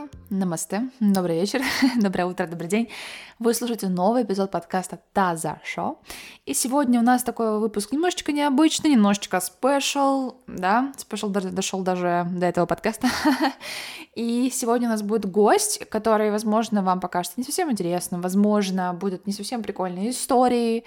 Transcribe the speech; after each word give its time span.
Алоха, 0.00 0.12
намасте, 0.30 0.90
добрый 1.00 1.40
вечер, 1.40 1.60
доброе 2.00 2.24
утро, 2.26 2.46
добрый 2.46 2.68
день. 2.68 2.88
Вы 3.38 3.52
слушаете 3.54 3.88
новый 3.88 4.22
эпизод 4.22 4.50
подкаста 4.50 4.98
«Таза 5.12 5.60
Шоу». 5.64 5.98
И 6.46 6.54
сегодня 6.54 7.00
у 7.00 7.02
нас 7.02 7.22
такой 7.22 7.58
выпуск 7.58 7.92
немножечко 7.92 8.32
необычный, 8.32 8.90
немножечко 8.90 9.40
special, 9.40 10.36
да, 10.46 10.92
special 10.96 11.28
дошел 11.28 11.82
даже 11.82 12.26
до 12.30 12.46
этого 12.46 12.66
подкаста. 12.66 13.08
И 14.14 14.50
сегодня 14.50 14.88
у 14.88 14.90
нас 14.90 15.02
будет 15.02 15.30
гость, 15.30 15.84
который, 15.90 16.30
возможно, 16.30 16.82
вам 16.82 17.00
покажется 17.00 17.38
не 17.38 17.44
совсем 17.44 17.70
интересным, 17.70 18.22
возможно, 18.22 18.94
будут 18.94 19.26
не 19.26 19.32
совсем 19.32 19.62
прикольные 19.62 20.10
истории, 20.10 20.84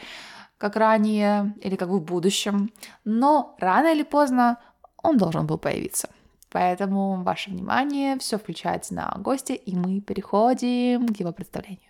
как 0.58 0.75
ранее 0.75 1.53
или 1.61 1.75
как 1.75 1.89
в 1.89 2.00
будущем, 2.00 2.72
но 3.03 3.55
рано 3.59 3.94
или 3.94 4.03
поздно 4.03 4.58
он 5.03 5.17
должен 5.17 5.45
был 5.45 5.58
появиться. 5.58 6.09
Поэтому 6.53 7.23
ваше 7.23 7.49
внимание, 7.49 8.20
все 8.20 8.38
включается 8.38 8.94
на 8.94 9.11
гостя, 9.17 9.53
и 9.53 9.75
мы 9.75 10.02
переходим 10.02 11.07
к 11.07 11.20
его 11.20 11.31
представлению. 11.31 11.89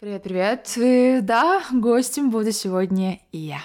Привет-привет! 0.00 1.26
Да, 1.26 1.62
гостем 1.70 2.30
буду 2.30 2.50
сегодня 2.52 3.20
я. 3.32 3.60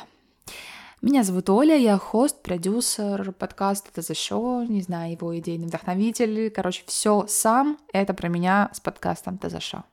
Меня 1.02 1.24
зовут 1.24 1.50
Оля, 1.50 1.78
я 1.78 1.98
хост, 1.98 2.42
продюсер 2.44 3.32
подкаста 3.32 3.90
«Это 3.90 4.02
за 4.02 4.16
шоу», 4.16 4.64
не 4.64 4.82
знаю, 4.82 5.14
его 5.14 5.38
идейный 5.38 5.68
вдохновитель, 5.68 6.50
короче, 6.50 6.84
все 6.88 7.26
сам, 7.28 7.78
это 7.94 8.14
про 8.14 8.28
меня 8.28 8.70
с 8.74 8.82
подкастом 8.82 9.36
«Это 9.36 9.50
за 9.50 9.62
шоу». 9.62 9.84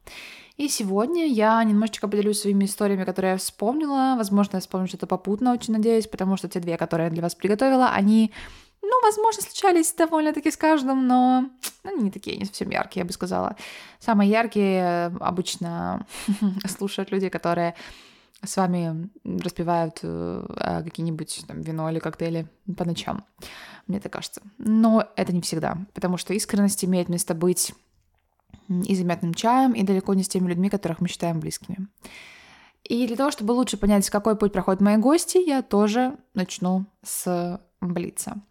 И 0.61 0.69
сегодня 0.69 1.27
я 1.27 1.65
немножечко 1.65 2.07
поделюсь 2.07 2.41
своими 2.41 2.67
историями, 2.67 3.05
которые 3.05 3.31
я 3.31 3.39
вспомнила. 3.39 4.15
Возможно, 4.19 4.57
я 4.57 4.61
вспомню 4.61 4.89
что-то 4.89 5.07
попутно, 5.07 5.55
очень 5.55 5.73
надеюсь, 5.73 6.07
потому 6.07 6.37
что 6.37 6.51
те 6.51 6.61
две, 6.61 6.77
которые 6.77 7.07
я 7.07 7.11
для 7.11 7.23
вас 7.23 7.35
приготовила, 7.35 7.89
они, 7.89 8.31
ну, 8.83 9.01
возможно, 9.03 9.41
случались 9.41 9.91
довольно-таки 9.95 10.51
с 10.51 10.59
каждым, 10.59 11.07
но 11.07 11.49
они 11.83 12.03
не 12.03 12.11
такие, 12.11 12.37
не 12.37 12.45
совсем 12.45 12.69
яркие, 12.69 13.01
я 13.01 13.07
бы 13.07 13.13
сказала. 13.15 13.57
Самые 14.01 14.29
яркие 14.29 15.07
обычно 15.21 16.07
слушают 16.69 17.11
люди, 17.11 17.31
которые 17.31 17.75
с 18.45 18.55
вами 18.59 19.09
распивают 19.25 20.01
э, 20.03 20.83
какие-нибудь 20.85 21.43
там 21.49 21.63
вино 21.63 21.89
или 21.89 22.01
коктейли 22.01 22.47
по 22.77 22.85
ночам. 22.85 23.25
Мне 23.87 23.99
так 23.99 24.13
кажется. 24.13 24.43
Но 24.59 25.09
это 25.17 25.33
не 25.33 25.41
всегда, 25.41 25.79
потому 25.95 26.19
что 26.19 26.35
искренность 26.35 26.85
имеет 26.85 27.09
место 27.09 27.35
быть 27.35 27.73
и 28.71 28.95
заметным 28.95 29.35
чаем, 29.35 29.73
и 29.73 29.83
далеко 29.83 30.15
не 30.15 30.23
с 30.23 30.29
теми 30.29 30.49
людьми, 30.49 30.71
которых 30.71 31.01
мы 31.01 31.09
считаем 31.09 31.41
близкими. 31.41 31.89
И 32.85 33.07
для 33.07 33.17
того, 33.17 33.31
чтобы 33.31 33.53
лучше 33.53 33.77
понять, 33.77 34.09
какой 34.09 34.37
путь 34.37 34.53
проходят 34.53 34.81
мои 34.81 34.97
гости, 34.97 35.39
я 35.39 35.63
тоже 35.63 36.17
начну 36.35 36.87
с 37.05 37.61
Блица. 37.81 38.43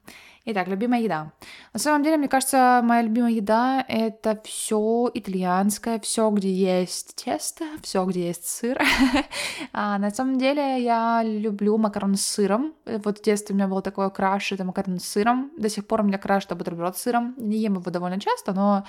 Итак, 0.46 0.70
любимая 0.70 1.02
еда. 1.02 1.34
На 1.74 1.80
самом 1.80 2.02
деле, 2.02 2.16
мне 2.18 2.30
кажется, 2.30 2.80
моя 2.84 3.02
любимая 3.02 3.32
еда— 3.32 3.86
это 3.88 4.40
все 4.46 5.12
итальянское, 5.14 6.00
все, 6.00 6.30
где 6.30 6.52
есть 6.52 7.16
тесто, 7.16 7.66
все, 7.84 8.06
где 8.06 8.28
есть 8.28 8.48
сыр. 8.48 8.80
а 9.74 10.00
на 10.00 10.10
самом 10.12 10.38
деле, 10.38 10.82
я 10.82 11.22
люблю 11.24 11.78
макароны 11.78 12.16
с 12.16 12.26
сыром. 12.26 12.74
Вот 12.86 13.20
в 13.20 13.22
детстве 13.22 13.54
у 13.54 13.58
меня 13.58 13.68
был 13.68 13.82
такой 13.82 14.10
краш, 14.12 14.54
это 14.54 14.64
макароны 14.64 15.00
с 15.00 15.08
сыром. 15.08 15.52
До 15.58 15.68
сих 15.68 15.86
пор 15.86 16.02
у 16.02 16.04
меня 16.06 16.18
краш, 16.18 16.46
это 16.46 16.56
бутерброд 16.56 16.98
с 16.98 17.02
сыром. 17.02 17.36
Не 17.38 17.58
ем 17.58 17.74
его 17.76 17.92
довольно 17.92 18.20
часто, 18.20 18.54
но 18.54 18.86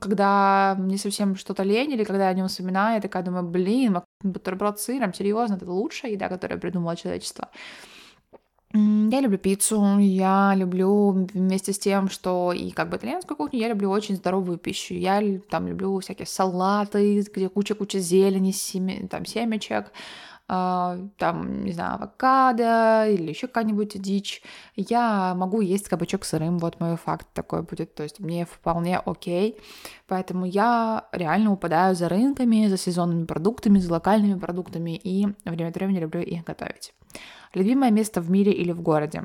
когда 0.00 0.76
мне 0.78 0.96
совсем 0.96 1.34
что-то 1.34 1.64
лень, 1.64 1.90
или 1.90 2.04
когда 2.04 2.24
я 2.26 2.30
о 2.30 2.34
нем 2.34 2.46
вспоминаю, 2.46 2.94
я 2.94 3.00
такая 3.00 3.24
думаю, 3.24 3.44
блин, 3.44 4.00
бутерброд 4.22 4.78
с 4.78 4.84
сыром, 4.84 5.12
серьезно, 5.12 5.54
это 5.54 5.70
лучшая 5.70 6.12
еда, 6.12 6.28
которую 6.28 6.60
придумало 6.60 6.94
человечество. 6.94 7.48
Я 8.76 9.20
люблю 9.20 9.38
пиццу, 9.38 9.98
я 9.98 10.52
люблю 10.56 11.12
вместе 11.32 11.72
с 11.72 11.78
тем, 11.78 12.08
что 12.10 12.52
и 12.52 12.72
как 12.72 12.88
бы 12.88 12.96
итальянскую 12.96 13.36
кухню, 13.36 13.60
я 13.60 13.68
люблю 13.68 13.88
очень 13.88 14.16
здоровую 14.16 14.58
пищу. 14.58 14.94
Я 14.94 15.22
там 15.48 15.68
люблю 15.68 16.00
всякие 16.00 16.26
салаты, 16.26 17.20
где 17.20 17.48
куча-куча 17.48 18.00
зелени, 18.00 18.50
семя, 18.50 19.06
там 19.06 19.26
семечек, 19.26 19.92
э, 20.48 21.08
там, 21.18 21.64
не 21.64 21.70
знаю, 21.70 21.94
авокадо 21.94 23.06
или 23.08 23.28
еще 23.28 23.46
какая-нибудь 23.46 24.02
дичь. 24.02 24.42
Я 24.74 25.34
могу 25.36 25.60
есть 25.60 25.88
кабачок 25.88 26.24
сырым, 26.24 26.58
вот 26.58 26.80
мой 26.80 26.96
факт 26.96 27.28
такой 27.32 27.62
будет, 27.62 27.94
то 27.94 28.02
есть 28.02 28.18
мне 28.18 28.44
вполне 28.44 28.98
окей. 28.98 29.56
Поэтому 30.08 30.46
я 30.46 31.06
реально 31.12 31.52
упадаю 31.52 31.94
за 31.94 32.08
рынками, 32.08 32.66
за 32.66 32.76
сезонными 32.76 33.24
продуктами, 33.24 33.78
за 33.78 33.92
локальными 33.92 34.36
продуктами 34.36 34.96
и 34.96 35.28
время 35.44 35.68
от 35.68 35.76
времени 35.76 36.00
люблю 36.00 36.22
их 36.22 36.42
готовить. 36.42 36.92
Любимое 37.54 37.90
место 37.90 38.20
в 38.20 38.30
мире 38.30 38.52
или 38.52 38.72
в 38.72 38.82
городе? 38.82 39.22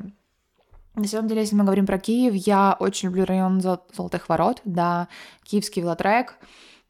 На 0.95 1.07
самом 1.07 1.27
деле, 1.27 1.41
если 1.41 1.55
мы 1.55 1.63
говорим 1.63 1.85
про 1.85 1.97
Киев, 1.97 2.33
я 2.33 2.75
очень 2.79 3.09
люблю 3.09 3.25
район 3.25 3.61
Золотых 3.61 4.27
Ворот, 4.27 4.61
да, 4.65 5.07
киевский 5.43 5.81
велотрек. 5.81 6.35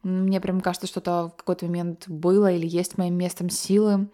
Мне 0.02 0.40
прям 0.40 0.60
кажется, 0.60 0.86
что 0.86 1.00
это 1.00 1.28
в 1.28 1.36
какой-то 1.36 1.66
момент 1.66 2.04
было 2.08 2.50
или 2.50 2.66
есть 2.66 2.98
моим 2.98 3.14
местом 3.14 3.50
силы. 3.50 4.08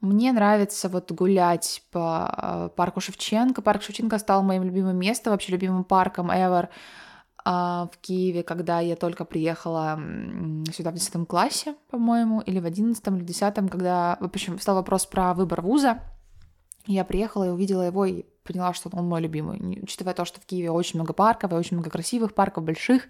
Мне 0.00 0.32
нравится 0.32 0.88
вот 0.88 1.12
гулять 1.12 1.82
по 1.90 2.34
э, 2.36 2.70
парку 2.74 3.00
Шевченко. 3.00 3.62
Парк 3.62 3.82
Шевченко 3.82 4.18
стал 4.18 4.42
моим 4.42 4.62
любимым 4.62 4.96
местом, 4.96 5.32
вообще 5.32 5.52
любимым 5.52 5.84
парком 5.84 6.30
ever 6.30 6.68
а, 7.44 7.88
в 7.92 7.98
Киеве, 7.98 8.42
когда 8.42 8.80
я 8.80 8.96
только 8.96 9.24
приехала 9.24 9.98
сюда 10.72 10.90
в 10.90 10.94
10 10.94 11.28
классе, 11.28 11.74
по-моему, 11.90 12.40
или 12.40 12.60
в 12.60 12.66
11 12.66 13.06
или 13.06 13.14
в 13.14 13.24
10, 13.24 13.54
когда, 13.70 14.16
в 14.20 14.24
общем, 14.24 14.58
стал 14.58 14.76
вопрос 14.76 15.06
про 15.06 15.34
выбор 15.34 15.60
вуза. 15.60 16.00
Я 16.86 17.04
приехала 17.04 17.44
и 17.44 17.50
увидела 17.50 17.82
его 17.82 18.04
и 18.04 18.24
поняла, 18.42 18.72
что 18.72 18.90
он 18.92 19.06
мой 19.06 19.20
любимый. 19.20 19.80
Учитывая 19.82 20.14
то, 20.14 20.24
что 20.24 20.40
в 20.40 20.46
Киеве 20.46 20.70
очень 20.70 20.98
много 20.98 21.12
парков 21.12 21.52
и 21.52 21.54
очень 21.54 21.76
много 21.76 21.90
красивых 21.90 22.34
парков, 22.34 22.64
больших, 22.64 23.08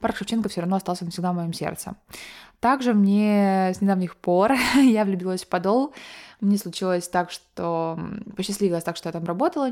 парк 0.00 0.16
Шевченко 0.16 0.48
все 0.48 0.60
равно 0.60 0.76
остался 0.76 1.04
навсегда 1.04 1.32
в 1.32 1.36
моем 1.36 1.52
сердце. 1.52 1.96
Также 2.60 2.92
мне 2.92 3.72
с 3.74 3.80
недавних 3.80 4.16
пор 4.16 4.52
я 4.74 5.04
влюбилась 5.04 5.44
в 5.44 5.48
Подол. 5.48 5.94
Мне 6.40 6.58
случилось 6.58 7.08
так, 7.08 7.30
что 7.30 7.98
посчастливилось 8.36 8.84
так, 8.84 8.96
что 8.96 9.08
я 9.08 9.12
там 9.12 9.24
работала 9.24 9.70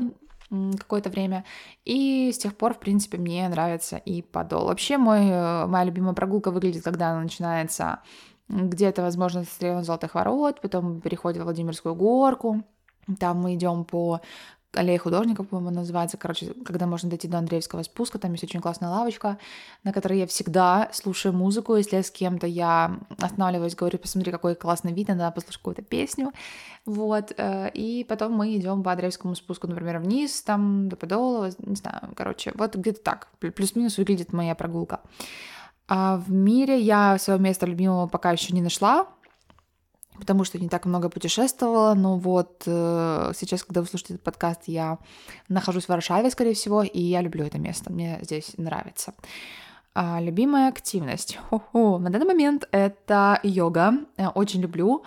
какое-то 0.77 1.09
время. 1.09 1.45
И 1.85 2.31
с 2.33 2.37
тех 2.37 2.55
пор, 2.55 2.73
в 2.73 2.79
принципе, 2.79 3.17
мне 3.17 3.47
нравится 3.49 3.97
и 3.97 4.21
Подол. 4.21 4.65
Вообще, 4.65 4.97
мой, 4.97 5.21
э, 5.21 5.65
моя 5.65 5.83
любимая 5.85 6.13
прогулка 6.13 6.51
выглядит, 6.51 6.83
когда 6.83 7.11
она 7.11 7.21
начинается 7.21 7.99
где-то, 8.49 9.01
возможно, 9.01 9.43
с 9.43 9.61
района 9.61 9.83
Золотых 9.83 10.15
Ворот, 10.15 10.61
потом 10.61 11.01
переходит 11.01 11.41
в 11.41 11.45
Владимирскую 11.45 11.95
горку, 11.95 12.63
там 13.19 13.37
мы 13.41 13.55
идем 13.55 13.85
по 13.85 14.21
аллея 14.75 14.97
художников, 14.97 15.47
по-моему, 15.47 15.71
называется, 15.71 16.17
короче, 16.17 16.53
когда 16.65 16.87
можно 16.87 17.09
дойти 17.09 17.27
до 17.27 17.37
Андреевского 17.37 17.83
спуска, 17.83 18.19
там 18.19 18.31
есть 18.31 18.43
очень 18.43 18.61
классная 18.61 18.89
лавочка, 18.89 19.37
на 19.83 19.93
которой 19.93 20.19
я 20.19 20.27
всегда 20.27 20.89
слушаю 20.91 21.33
музыку, 21.33 21.75
если 21.75 21.97
я 21.97 22.03
с 22.03 22.11
кем-то 22.11 22.47
я 22.47 22.99
останавливаюсь, 23.19 23.75
говорю, 23.75 23.99
посмотри, 23.99 24.31
какой 24.31 24.55
классный 24.55 24.93
вид, 24.93 25.09
надо 25.09 25.31
послушать 25.31 25.59
какую-то 25.59 25.81
песню, 25.83 26.31
вот, 26.85 27.33
э, 27.37 27.69
и 27.73 28.03
потом 28.03 28.33
мы 28.33 28.55
идем 28.55 28.83
по 28.83 28.91
Андреевскому 28.91 29.35
спуску, 29.35 29.67
например, 29.67 29.99
вниз, 29.99 30.41
там, 30.41 30.89
до 30.89 30.95
Подолова, 30.95 31.51
не 31.59 31.75
знаю, 31.75 32.09
короче, 32.15 32.51
вот 32.55 32.75
где-то 32.75 33.01
так, 33.01 33.27
плюс-минус 33.39 33.97
выглядит 33.97 34.33
моя 34.33 34.55
прогулка. 34.55 35.01
А 35.87 36.17
в 36.17 36.31
мире 36.31 36.79
я 36.79 37.17
своего 37.17 37.43
места 37.43 37.65
любимого 37.65 38.07
пока 38.07 38.31
еще 38.31 38.53
не 38.53 38.61
нашла, 38.61 39.07
потому 40.19 40.43
что 40.43 40.59
не 40.59 40.69
так 40.69 40.85
много 40.85 41.09
путешествовала, 41.09 41.93
но 41.93 42.17
вот 42.17 42.63
э, 42.65 43.31
сейчас, 43.35 43.63
когда 43.63 43.81
вы 43.81 43.87
слушаете 43.87 44.15
этот 44.15 44.23
подкаст, 44.23 44.63
я 44.67 44.99
нахожусь 45.49 45.85
в 45.85 45.89
Варшаве, 45.89 46.29
скорее 46.29 46.53
всего, 46.53 46.83
и 46.83 47.01
я 47.01 47.21
люблю 47.21 47.45
это 47.45 47.57
место, 47.59 47.91
мне 47.91 48.19
здесь 48.21 48.53
нравится. 48.57 49.13
А, 49.95 50.19
любимая 50.19 50.69
активность. 50.69 51.37
Хо-хо. 51.49 51.99
На 51.99 52.09
данный 52.09 52.25
момент 52.25 52.67
это 52.71 53.39
йога. 53.43 53.93
Очень 54.33 54.61
люблю. 54.61 55.03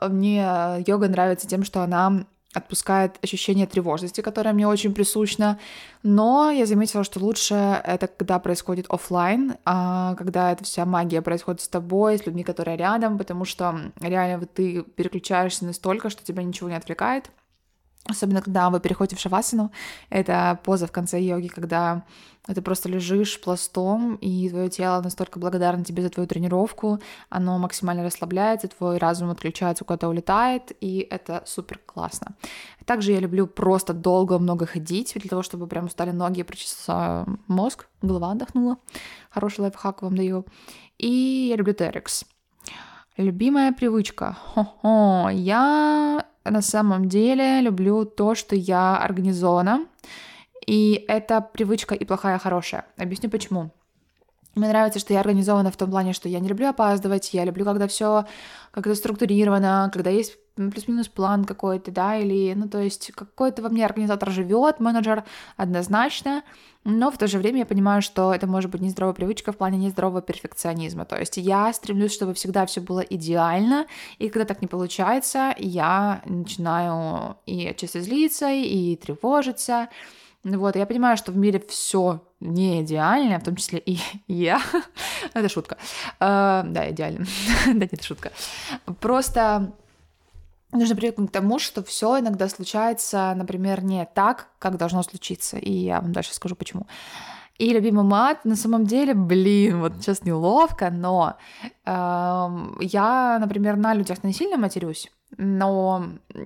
Мне 0.00 0.82
йога 0.84 1.08
нравится 1.08 1.46
тем, 1.46 1.62
что 1.62 1.82
она 1.82 2.26
отпускает 2.56 3.18
ощущение 3.22 3.66
тревожности, 3.66 4.22
которое 4.22 4.52
мне 4.52 4.66
очень 4.66 4.94
присущно. 4.94 5.58
Но 6.02 6.50
я 6.50 6.66
заметила, 6.66 7.04
что 7.04 7.20
лучше 7.20 7.54
это 7.84 8.06
когда 8.06 8.38
происходит 8.38 8.86
офлайн, 8.88 9.56
а 9.64 10.14
когда 10.14 10.52
эта 10.52 10.64
вся 10.64 10.86
магия 10.86 11.20
происходит 11.22 11.60
с 11.60 11.68
тобой, 11.68 12.18
с 12.18 12.26
людьми, 12.26 12.42
которые 12.42 12.76
рядом, 12.76 13.18
потому 13.18 13.44
что 13.44 13.92
реально 14.00 14.46
ты 14.46 14.82
переключаешься 14.82 15.64
настолько, 15.64 16.10
что 16.10 16.24
тебя 16.24 16.42
ничего 16.42 16.70
не 16.70 16.76
отвлекает. 16.76 17.30
Особенно, 18.08 18.40
когда 18.40 18.70
вы 18.70 18.80
переходите 18.80 19.16
в 19.16 19.20
шавасану. 19.20 19.72
Это 20.10 20.58
поза 20.62 20.86
в 20.86 20.92
конце 20.92 21.20
йоги, 21.20 21.48
когда 21.48 22.04
ты 22.46 22.62
просто 22.62 22.88
лежишь 22.88 23.40
пластом, 23.40 24.14
и 24.16 24.48
твое 24.48 24.68
тело 24.68 25.02
настолько 25.02 25.40
благодарно 25.40 25.84
тебе 25.84 26.02
за 26.02 26.10
твою 26.10 26.28
тренировку, 26.28 27.00
оно 27.28 27.58
максимально 27.58 28.04
расслабляется, 28.04 28.68
твой 28.68 28.98
разум 28.98 29.30
отключается, 29.30 29.84
куда-то 29.84 30.08
улетает, 30.08 30.70
и 30.80 30.98
это 31.10 31.42
супер 31.44 31.80
классно. 31.84 32.36
Также 32.84 33.10
я 33.12 33.18
люблю 33.18 33.48
просто 33.48 33.92
долго 33.92 34.38
много 34.38 34.64
ходить, 34.66 35.14
для 35.16 35.28
того, 35.28 35.42
чтобы 35.42 35.66
прям 35.66 35.86
устали 35.86 36.12
ноги, 36.12 36.44
прочистился 36.44 37.26
мозг, 37.48 37.88
голова 38.00 38.30
отдохнула. 38.30 38.76
Хороший 39.30 39.60
лайфхак 39.60 40.02
вам 40.02 40.16
даю. 40.16 40.46
И 40.98 41.48
я 41.50 41.56
люблю 41.56 41.74
TRX. 41.74 42.26
Любимая 43.16 43.72
привычка. 43.72 44.36
Хо-хо. 44.54 45.30
Я 45.32 46.26
на 46.50 46.62
самом 46.62 47.08
деле 47.08 47.60
люблю 47.60 48.04
то, 48.04 48.34
что 48.34 48.56
я 48.56 48.96
организована, 48.96 49.86
и 50.66 51.04
это 51.08 51.40
привычка 51.40 51.94
и 51.94 52.04
плохая, 52.04 52.36
и 52.36 52.40
хорошая. 52.40 52.86
Объясню 52.96 53.30
почему. 53.30 53.70
Мне 54.54 54.68
нравится, 54.68 54.98
что 54.98 55.12
я 55.12 55.20
организована 55.20 55.70
в 55.70 55.76
том 55.76 55.90
плане, 55.90 56.14
что 56.14 56.28
я 56.28 56.40
не 56.40 56.48
люблю 56.48 56.68
опаздывать, 56.68 57.34
я 57.34 57.44
люблю, 57.44 57.64
когда 57.64 57.86
все 57.86 58.24
как-то 58.70 58.94
структурировано, 58.94 59.90
когда 59.92 60.10
есть 60.10 60.38
плюс-минус 60.56 61.08
план 61.08 61.44
какой-то, 61.44 61.90
да, 61.90 62.16
или, 62.16 62.54
ну, 62.54 62.68
то 62.68 62.80
есть 62.80 63.12
какой-то 63.14 63.62
во 63.62 63.68
мне 63.68 63.84
организатор 63.84 64.30
живет, 64.30 64.80
менеджер 64.80 65.24
однозначно, 65.56 66.42
но 66.84 67.10
в 67.10 67.18
то 67.18 67.26
же 67.26 67.38
время 67.38 67.60
я 67.60 67.66
понимаю, 67.66 68.00
что 68.00 68.32
это 68.32 68.46
может 68.46 68.70
быть 68.70 68.80
нездоровая 68.80 69.14
привычка 69.14 69.52
в 69.52 69.56
плане 69.56 69.78
нездорового 69.78 70.22
перфекционизма. 70.22 71.04
То 71.04 71.18
есть 71.18 71.36
я 71.36 71.72
стремлюсь, 71.72 72.14
чтобы 72.14 72.32
всегда 72.34 72.64
все 72.64 72.80
было 72.80 73.00
идеально, 73.00 73.86
и 74.18 74.28
когда 74.28 74.46
так 74.46 74.62
не 74.62 74.68
получается, 74.68 75.54
я 75.58 76.22
начинаю 76.24 77.36
и 77.44 77.66
отчасти 77.66 77.98
злиться, 77.98 78.50
и 78.50 78.96
тревожиться. 78.96 79.88
Вот, 80.44 80.76
я 80.76 80.86
понимаю, 80.86 81.16
что 81.16 81.32
в 81.32 81.36
мире 81.36 81.60
все 81.68 82.22
не 82.38 82.82
идеально, 82.82 83.40
в 83.40 83.44
том 83.44 83.56
числе 83.56 83.80
и 83.80 83.98
я. 84.28 84.62
это 85.34 85.48
шутка. 85.48 85.76
Uh, 86.20 86.62
да, 86.70 86.88
идеально. 86.90 87.26
да, 87.66 87.72
нет, 87.72 88.02
шутка. 88.02 88.30
Просто 89.00 89.72
нужно 90.72 90.96
привыкнуть 90.96 91.30
к 91.30 91.32
тому, 91.32 91.58
что 91.58 91.82
все 91.82 92.18
иногда 92.18 92.48
случается, 92.48 93.34
например, 93.36 93.84
не 93.84 94.06
так, 94.06 94.48
как 94.58 94.76
должно 94.76 95.02
случиться. 95.02 95.58
И 95.58 95.72
я 95.72 96.00
вам 96.00 96.12
дальше 96.12 96.34
скажу 96.34 96.56
почему. 96.56 96.86
И 97.58 97.72
любимый 97.72 98.04
мат, 98.04 98.44
на 98.44 98.56
самом 98.56 98.84
деле, 98.84 99.14
блин, 99.14 99.80
вот 99.80 99.94
сейчас 99.96 100.24
неловко, 100.24 100.90
но 100.90 101.36
э, 101.62 102.48
я, 102.80 103.38
например, 103.40 103.76
на 103.76 103.94
людях 103.94 104.22
не 104.24 104.34
сильно 104.34 104.58
матерюсь, 104.58 105.10
но 105.38 106.04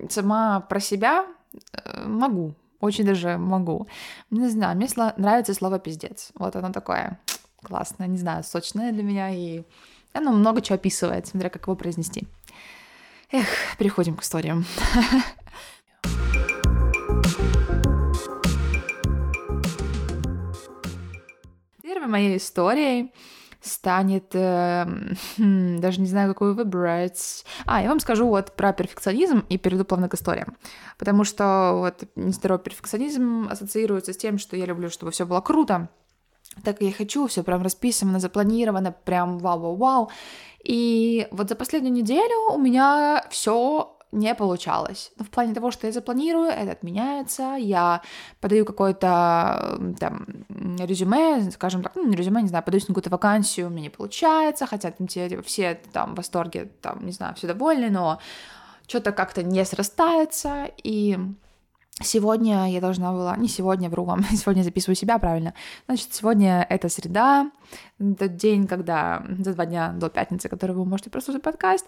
сама 0.09 0.61
про 0.61 0.79
себя 0.79 1.25
э, 1.73 2.07
могу, 2.07 2.55
очень 2.79 3.05
даже 3.05 3.37
могу. 3.37 3.87
Не 4.29 4.47
знаю, 4.49 4.77
мне 4.77 4.87
нравится 5.17 5.53
слово 5.53 5.79
пиздец. 5.79 6.31
Вот 6.35 6.55
оно 6.55 6.71
такое 6.71 7.19
классное, 7.61 8.07
не 8.07 8.17
знаю, 8.17 8.43
сочное 8.45 8.93
для 8.93 9.03
меня, 9.03 9.31
и 9.31 9.63
оно 10.13 10.31
много 10.31 10.61
чего 10.61 10.75
описывает, 10.75 11.27
смотря 11.27 11.49
как 11.49 11.63
его 11.63 11.75
произнести. 11.75 12.25
Эх, 13.33 13.47
переходим 13.77 14.17
к 14.17 14.23
историям. 14.23 14.65
Первой 21.81 22.07
моей 22.07 22.37
историей 22.37 23.13
станет, 23.61 24.35
э, 24.35 24.85
хм, 25.37 25.79
даже 25.79 26.01
не 26.01 26.07
знаю, 26.07 26.27
какую 26.27 26.55
выбрать. 26.55 27.45
А, 27.65 27.81
я 27.81 27.87
вам 27.87 28.01
скажу 28.01 28.27
вот 28.27 28.53
про 28.57 28.73
перфекционизм 28.73 29.45
и 29.47 29.57
перейду 29.57 29.85
плавно 29.85 30.09
к 30.09 30.15
историям. 30.15 30.57
Потому 30.97 31.23
что 31.23 31.75
вот 31.77 32.03
нездоровый 32.15 32.63
перфекционизм 32.63 33.47
ассоциируется 33.49 34.11
с 34.11 34.17
тем, 34.17 34.39
что 34.39 34.57
я 34.57 34.65
люблю, 34.65 34.89
чтобы 34.89 35.11
все 35.11 35.25
было 35.25 35.39
круто, 35.39 35.89
так 36.63 36.81
я 36.81 36.91
хочу, 36.91 37.27
все 37.27 37.43
прям 37.43 37.63
расписано, 37.63 38.19
запланировано, 38.19 38.91
прям 38.91 39.39
вау-вау-вау. 39.39 40.09
И 40.63 41.27
вот 41.31 41.49
за 41.49 41.55
последнюю 41.55 41.93
неделю 41.93 42.53
у 42.53 42.57
меня 42.57 43.25
все 43.29 43.97
не 44.11 44.35
получалось. 44.35 45.11
Ну, 45.17 45.25
в 45.25 45.29
плане 45.29 45.53
того, 45.53 45.71
что 45.71 45.87
я 45.87 45.93
запланирую, 45.93 46.49
это 46.49 46.71
отменяется, 46.71 47.55
я 47.57 48.01
подаю 48.41 48.65
какое-то 48.65 49.79
там 49.99 50.25
резюме, 50.79 51.49
скажем 51.51 51.81
так, 51.81 51.95
ну, 51.95 52.11
резюме, 52.11 52.41
не 52.41 52.49
знаю, 52.49 52.63
подаю 52.63 52.81
на 52.81 52.87
какую-то 52.87 53.09
вакансию, 53.09 53.67
у 53.67 53.69
меня 53.69 53.83
не 53.83 53.89
получается, 53.89 54.65
хотя 54.65 54.91
там 54.91 55.07
те, 55.07 55.41
все 55.41 55.79
там 55.93 56.13
в 56.13 56.17
восторге, 56.17 56.69
там, 56.81 57.05
не 57.05 57.11
знаю, 57.11 57.35
все 57.35 57.47
довольны, 57.47 57.89
но 57.89 58.19
что-то 58.87 59.13
как-то 59.13 59.43
не 59.43 59.63
срастается, 59.65 60.69
и 60.83 61.17
Сегодня 61.99 62.71
я 62.71 62.79
должна 62.79 63.11
была, 63.11 63.35
не 63.37 63.47
сегодня, 63.47 63.89
вру 63.89 64.05
вам, 64.05 64.23
сегодня 64.31 64.63
записываю 64.63 64.95
себя 64.95 65.19
правильно. 65.19 65.53
Значит, 65.87 66.13
сегодня 66.13 66.65
это 66.69 66.89
среда, 66.89 67.51
тот 67.99 68.35
день, 68.37 68.65
когда 68.65 69.23
за 69.39 69.53
два 69.53 69.65
дня 69.65 69.91
до 69.93 70.09
пятницы, 70.09 70.49
который 70.49 70.75
вы 70.75 70.85
можете 70.85 71.09
прослушать 71.09 71.43
подкаст. 71.43 71.85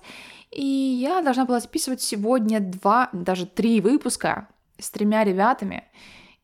И 0.52 0.64
я 0.64 1.22
должна 1.22 1.46
была 1.46 1.60
записывать 1.60 2.02
сегодня 2.02 2.60
два, 2.60 3.10
даже 3.14 3.46
три 3.46 3.82
выпуска 3.82 4.50
с 4.78 4.92
тремя 4.92 5.24
ребятами. 5.24 5.84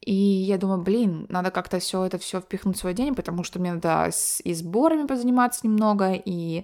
И 0.01 0.13
я 0.13 0.57
думаю, 0.57 0.81
блин, 0.81 1.25
надо 1.29 1.51
как-то 1.51 1.79
все 1.79 2.05
это 2.05 2.17
все 2.17 2.39
впихнуть 2.39 2.77
в 2.77 2.79
свой 2.79 2.93
день, 2.93 3.13
потому 3.13 3.43
что 3.43 3.59
мне 3.59 3.73
надо 3.73 4.07
с, 4.11 4.39
и 4.43 4.53
сборами 4.53 5.05
позаниматься 5.05 5.67
немного, 5.67 6.13
и 6.13 6.63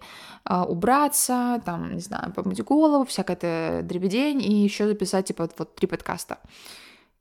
э, 0.49 0.61
убраться, 0.61 1.61
там, 1.65 1.95
не 1.95 1.99
знаю, 1.99 2.31
помыть 2.31 2.63
голову, 2.63 3.03
всякое 3.03 3.35
это 3.35 3.81
дребедень, 3.83 4.41
и 4.41 4.63
еще 4.63 4.87
записать, 4.87 5.27
типа, 5.27 5.49
вот, 5.57 5.75
три 5.75 5.85
подкаста. 5.85 6.39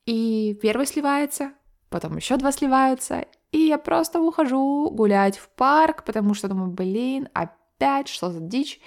И 0.06 0.58
первый 0.60 0.86
сливается, 0.86 1.52
потом 1.88 2.16
еще 2.16 2.36
два 2.36 2.52
сливаются, 2.52 3.24
и 3.52 3.58
я 3.58 3.78
просто 3.78 4.20
ухожу 4.20 4.90
гулять 4.90 5.38
в 5.38 5.48
парк, 5.48 6.04
потому 6.04 6.34
что 6.34 6.48
думаю, 6.48 6.70
блин, 6.70 7.28
опять 7.32 8.08
что 8.08 8.30
за 8.30 8.40
дичь, 8.40 8.80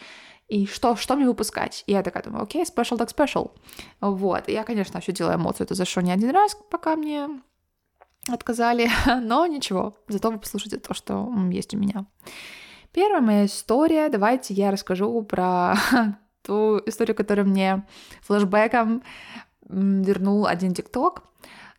и 0.47 0.65
что, 0.65 0.95
что 0.95 1.15
мне 1.15 1.25
выпускать? 1.25 1.83
И 1.87 1.91
я 1.91 2.03
такая 2.03 2.23
думаю, 2.23 2.43
окей, 2.43 2.63
special 2.63 2.97
так 2.97 3.09
special. 3.09 3.51
Вот, 3.99 4.47
и 4.47 4.53
я, 4.53 4.63
конечно, 4.63 4.99
ощутила 4.99 5.35
эмоцию 5.35 5.65
это 5.65 5.75
зашло 5.75 6.01
не 6.01 6.11
один 6.11 6.29
раз, 6.29 6.57
пока 6.69 6.95
мне 6.95 7.27
отказали, 8.29 8.89
но 9.21 9.45
ничего, 9.45 9.95
зато 10.07 10.31
вы 10.31 10.39
послушайте 10.39 10.77
то, 10.77 10.93
что 10.93 11.31
есть 11.51 11.73
у 11.73 11.77
меня. 11.77 12.05
Первая 12.91 13.21
моя 13.21 13.45
история, 13.45 14.09
давайте 14.09 14.53
я 14.53 14.71
расскажу 14.71 15.21
про 15.23 15.75
ту 16.43 16.79
историю, 16.85 17.15
которая 17.15 17.45
мне 17.45 17.85
флэшбэком 18.21 19.03
вернул 19.69 20.45
один 20.45 20.73
ТикТок. 20.73 21.23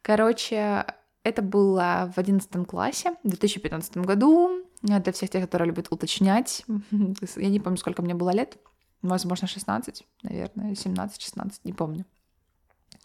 Короче, 0.02 0.84
это 1.22 1.42
было 1.42 2.12
в 2.14 2.18
одиннадцатом 2.18 2.64
классе, 2.64 3.16
в 3.22 3.28
2015 3.28 3.98
году. 3.98 4.64
Для 4.82 5.12
всех 5.12 5.30
тех, 5.30 5.42
которые 5.42 5.68
любят 5.68 5.88
уточнять. 5.90 6.64
Я 7.36 7.48
не 7.48 7.60
помню, 7.60 7.78
сколько 7.78 8.02
мне 8.02 8.14
было 8.14 8.30
лет. 8.30 8.58
Возможно, 9.02 9.46
16, 9.46 10.04
наверное, 10.22 10.72
17-16, 10.72 11.52
не 11.64 11.72
помню. 11.72 12.04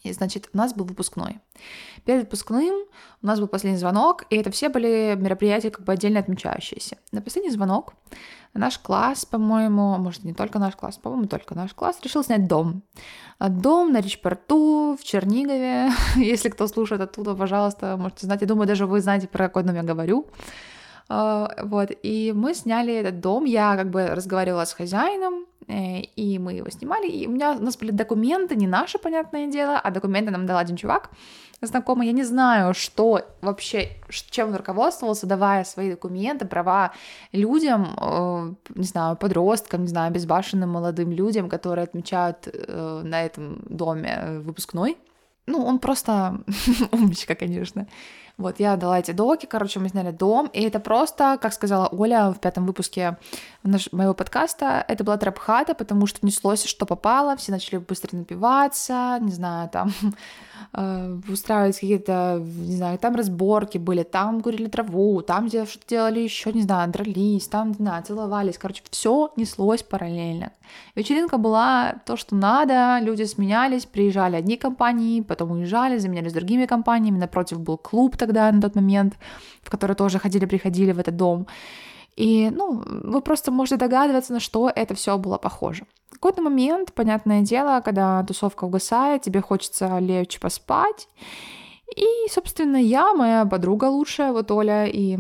И, 0.03 0.11
значит, 0.11 0.49
у 0.53 0.57
нас 0.57 0.73
был 0.73 0.85
выпускной. 0.85 1.39
Перед 2.03 2.23
выпускным 2.23 2.73
у 3.21 3.25
нас 3.25 3.39
был 3.39 3.47
последний 3.47 3.79
звонок, 3.79 4.25
и 4.29 4.35
это 4.35 4.51
все 4.51 4.67
были 4.67 5.15
мероприятия 5.17 5.71
как 5.71 5.85
бы 5.85 5.93
отдельно 5.93 6.19
отмечающиеся. 6.19 6.97
На 7.13 7.21
последний 7.21 7.51
звонок 7.51 7.93
наш 8.53 8.77
класс, 8.79 9.25
по-моему, 9.25 9.97
может, 9.97 10.25
не 10.25 10.33
только 10.33 10.59
наш 10.59 10.75
класс, 10.75 10.97
по-моему, 10.97 11.27
только 11.27 11.55
наш 11.55 11.73
класс, 11.73 11.99
решил 12.03 12.21
снять 12.21 12.47
дом. 12.47 12.83
А 13.39 13.47
дом 13.47 13.93
на 13.93 14.01
Речпорту, 14.01 14.97
в 14.99 15.03
Чернигове. 15.05 15.91
Если 16.17 16.49
кто 16.49 16.67
слушает 16.67 17.01
оттуда, 17.01 17.33
пожалуйста, 17.33 17.95
можете 17.95 18.25
знать. 18.25 18.41
Я 18.41 18.47
думаю, 18.47 18.67
даже 18.67 18.85
вы 18.85 18.99
знаете, 18.99 19.29
про 19.29 19.47
какой 19.47 19.63
дом 19.63 19.75
я 19.75 19.83
говорю. 19.83 20.27
А, 21.09 21.49
вот, 21.63 21.91
и 22.01 22.33
мы 22.35 22.53
сняли 22.53 22.93
этот 22.93 23.19
дом, 23.19 23.45
я 23.45 23.75
как 23.75 23.89
бы 23.89 24.07
разговаривала 24.07 24.65
с 24.65 24.73
хозяином, 24.73 25.45
и 25.67 26.39
мы 26.39 26.53
его 26.53 26.69
снимали, 26.69 27.07
и 27.07 27.27
у 27.27 27.31
меня, 27.31 27.53
у 27.53 27.61
нас 27.61 27.77
были 27.77 27.91
документы, 27.91 28.55
не 28.55 28.67
наши, 28.67 28.97
понятное 28.97 29.47
дело, 29.47 29.79
а 29.79 29.91
документы 29.91 30.31
нам 30.31 30.45
дал 30.45 30.57
один 30.57 30.75
чувак, 30.75 31.09
знакомый, 31.61 32.07
я 32.07 32.13
не 32.13 32.23
знаю, 32.23 32.73
что 32.73 33.21
вообще, 33.41 33.89
чем 34.09 34.49
он 34.49 34.55
руководствовался, 34.55 35.27
давая 35.27 35.63
свои 35.63 35.91
документы, 35.91 36.45
права 36.45 36.91
людям, 37.31 37.95
э, 37.99 38.53
не 38.75 38.85
знаю, 38.85 39.15
подросткам, 39.15 39.81
не 39.81 39.87
знаю, 39.87 40.11
безбашенным 40.11 40.69
молодым 40.69 41.11
людям, 41.11 41.49
которые 41.49 41.83
отмечают 41.83 42.47
э, 42.47 43.01
на 43.03 43.23
этом 43.23 43.61
доме 43.65 44.41
выпускной. 44.43 44.97
Ну, 45.45 45.63
он 45.65 45.79
просто 45.79 46.39
умничка, 46.91 47.35
конечно. 47.35 47.87
Вот, 48.37 48.59
я 48.59 48.75
дала 48.77 48.99
эти 48.99 49.11
доки, 49.11 49.45
короче, 49.45 49.79
мы 49.79 49.89
сняли 49.89 50.09
дом, 50.09 50.49
и 50.53 50.61
это 50.63 50.79
просто, 50.79 51.37
как 51.39 51.53
сказала 51.53 51.87
Оля 51.91 52.31
в 52.31 52.39
пятом 52.39 52.65
выпуске 52.65 53.17
наш, 53.61 53.91
моего 53.91 54.15
подкаста, 54.15 54.83
это 54.87 55.03
была 55.03 55.17
трэп-хата, 55.17 55.75
потому 55.75 56.07
что 56.07 56.25
неслось, 56.25 56.65
что 56.65 56.87
попало, 56.87 57.35
все 57.35 57.51
начали 57.51 57.77
быстро 57.77 58.17
напиваться, 58.17 59.19
не 59.21 59.31
знаю, 59.31 59.69
там 59.69 59.93
э, 60.73 61.19
устраивать 61.29 61.75
какие-то, 61.75 62.41
не 62.43 62.75
знаю, 62.75 62.97
там 62.97 63.15
разборки 63.15 63.77
были, 63.77 64.01
там 64.01 64.41
курили 64.41 64.67
траву, 64.67 65.21
там 65.21 65.45
где 65.45 65.65
что-то 65.67 65.87
делали 65.87 66.19
еще, 66.21 66.51
не 66.53 66.63
знаю, 66.63 66.91
дрались, 66.91 67.47
там, 67.47 67.69
не 67.69 67.75
знаю, 67.75 68.03
целовались, 68.03 68.57
короче, 68.57 68.81
все 68.89 69.31
неслось 69.35 69.83
параллельно. 69.83 70.51
Вечеринка 70.95 71.37
была 71.37 71.95
то, 72.05 72.17
что 72.17 72.35
надо, 72.35 72.97
люди 72.99 73.23
сменялись, 73.23 73.85
приезжали 73.85 74.37
одни 74.37 74.57
компании, 74.57 75.21
потом 75.21 75.51
уезжали, 75.51 75.99
заменялись 75.99 76.33
другими 76.33 76.65
компаниями, 76.65 77.19
напротив 77.19 77.59
был 77.59 77.77
клуб 77.77 78.17
тогда 78.25 78.51
на 78.51 78.61
тот 78.61 78.75
момент, 78.75 79.13
в 79.61 79.69
который 79.69 79.95
тоже 79.95 80.19
ходили-приходили 80.19 80.91
в 80.91 80.99
этот 80.99 81.15
дом. 81.15 81.47
И, 82.15 82.49
ну, 82.51 82.83
вы 82.85 83.21
просто 83.21 83.51
можете 83.51 83.77
догадываться, 83.77 84.33
на 84.33 84.39
что 84.39 84.71
это 84.75 84.93
все 84.93 85.17
было 85.17 85.37
похоже. 85.37 85.85
В 86.09 86.13
какой-то 86.13 86.41
момент, 86.41 86.93
понятное 86.93 87.41
дело, 87.41 87.81
когда 87.81 88.23
тусовка 88.23 88.65
угасает, 88.65 89.23
тебе 89.23 89.41
хочется 89.41 89.99
лечь 89.99 90.39
поспать. 90.39 91.07
И, 91.95 92.05
собственно, 92.29 92.77
я, 92.77 93.13
моя 93.13 93.45
подруга 93.45 93.85
лучшая, 93.85 94.31
вот 94.31 94.51
Оля 94.51 94.85
и 94.85 95.17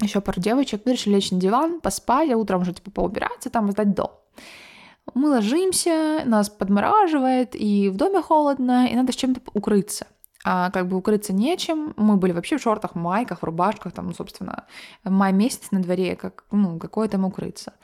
еще 0.00 0.20
пару 0.20 0.40
девочек, 0.40 0.82
мы 0.84 0.92
решили 0.92 1.14
лечь 1.14 1.30
на 1.30 1.40
диван, 1.40 1.80
поспать, 1.80 2.30
а 2.30 2.36
утром 2.36 2.62
уже, 2.62 2.72
типа, 2.72 2.90
поубираться, 2.90 3.50
там, 3.50 3.70
сдать 3.70 3.94
дом. 3.94 4.10
Мы 5.14 5.28
ложимся, 5.28 6.22
нас 6.24 6.48
подмораживает, 6.48 7.54
и 7.54 7.88
в 7.88 7.96
доме 7.96 8.22
холодно, 8.22 8.86
и 8.86 8.94
надо 8.94 9.12
с 9.12 9.16
чем-то 9.16 9.40
укрыться. 9.54 10.06
А 10.44 10.70
как 10.70 10.88
бы 10.88 10.96
укрыться 10.96 11.32
нечем. 11.32 11.94
Мы 11.96 12.16
были 12.16 12.32
вообще 12.32 12.58
в 12.58 12.62
шортах, 12.62 12.94
майках, 12.94 13.40
в 13.40 13.44
рубашках, 13.44 13.92
там, 13.92 14.12
собственно, 14.14 14.66
май 15.04 15.32
месяц 15.32 15.70
на 15.70 15.80
дворе, 15.80 16.16
как, 16.16 16.44
ну, 16.50 16.78
какое 16.78 17.08
там 17.08 17.24
укрыться. 17.24 17.74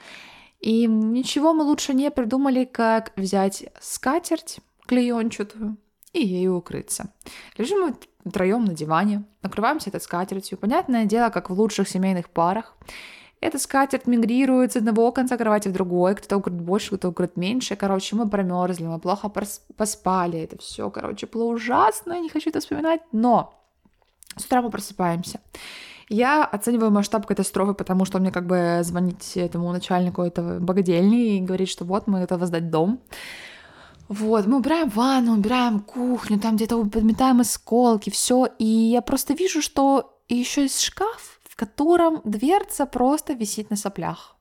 И 0.59 0.87
ничего 0.87 1.53
мы 1.53 1.63
лучше 1.63 1.93
не 1.93 2.11
придумали, 2.11 2.65
как 2.65 3.13
взять 3.15 3.65
скатерть 3.79 4.59
клеенчатую 4.87 5.77
и 6.11 6.25
ею 6.25 6.55
укрыться. 6.55 7.13
Лежим 7.57 7.81
мы 7.81 7.95
втроем 8.25 8.65
на 8.65 8.73
диване, 8.73 9.23
накрываемся 9.41 9.89
этой 9.89 10.01
скатертью. 10.01 10.57
Понятное 10.57 11.05
дело, 11.05 11.29
как 11.29 11.49
в 11.49 11.53
лучших 11.53 11.87
семейных 11.87 12.29
парах. 12.29 12.75
Эта 13.41 13.57
скатерть 13.57 14.05
мигрирует 14.05 14.73
с 14.73 14.75
одного 14.75 15.11
конца 15.11 15.37
кровати 15.37 15.69
в 15.69 15.71
другой, 15.71 16.15
кто-то 16.15 16.37
укрыт 16.37 16.59
больше, 16.59 16.87
кто-то 16.87 17.09
укрыт 17.09 17.37
меньше. 17.37 17.75
Короче, 17.77 18.15
мы 18.15 18.29
промерзли, 18.29 18.85
мы 18.85 18.99
плохо 18.99 19.31
поспали, 19.77 20.39
это 20.39 20.57
все, 20.57 20.89
короче, 20.89 21.25
было 21.25 21.45
ужасно, 21.45 22.19
не 22.19 22.29
хочу 22.29 22.49
это 22.49 22.59
вспоминать, 22.59 23.01
но 23.13 23.53
с 24.35 24.45
утра 24.45 24.61
мы 24.61 24.69
просыпаемся. 24.69 25.39
Я 26.09 26.43
оцениваю 26.43 26.91
масштаб 26.91 27.27
катастрофы, 27.27 27.75
потому 27.75 28.03
что 28.03 28.19
мне 28.19 28.31
как 28.31 28.47
бы 28.47 28.79
звонить 28.81 29.37
этому 29.37 29.71
начальнику 29.71 30.23
этого 30.23 30.59
богадельни 30.59 31.37
и 31.37 31.41
говорить, 31.41 31.69
что 31.69 31.85
вот 31.85 32.07
мы 32.07 32.19
это 32.19 32.37
воздать 32.37 32.69
дом. 32.69 32.99
Вот, 34.07 34.47
мы 34.47 34.57
убираем 34.57 34.89
ванну, 34.89 35.33
убираем 35.33 35.79
кухню, 35.79 36.39
там 36.39 36.55
где-то 36.55 36.83
подметаем 36.85 37.41
осколки, 37.41 38.09
все. 38.09 38.47
И 38.57 38.65
я 38.65 39.03
просто 39.03 39.35
вижу, 39.35 39.61
что 39.61 40.19
еще 40.27 40.63
есть 40.63 40.81
шкаф, 40.81 41.38
котором 41.59 42.21
дверца 42.23 42.85
просто 42.85 43.33
висит 43.33 43.69
на 43.69 43.75
соплях. 43.75 44.37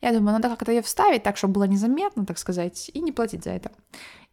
Я 0.00 0.12
думаю, 0.12 0.32
надо 0.32 0.48
как-то 0.48 0.72
ее 0.72 0.82
вставить 0.82 1.22
так, 1.22 1.36
чтобы 1.36 1.54
было 1.54 1.64
незаметно, 1.64 2.26
так 2.26 2.38
сказать, 2.38 2.90
и 2.94 3.00
не 3.00 3.12
платить 3.12 3.44
за 3.44 3.50
это. 3.50 3.70